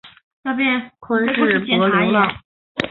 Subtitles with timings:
[0.99, 1.59] 昆士柏
[2.01, 2.41] 流浪